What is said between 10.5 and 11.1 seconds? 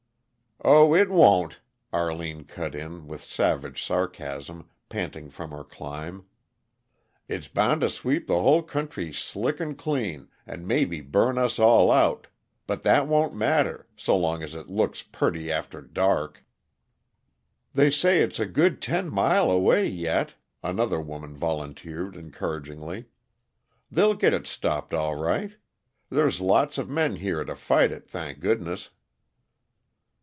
maybe